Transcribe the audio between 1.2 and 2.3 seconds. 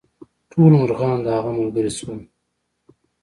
د هغه ملګري شول.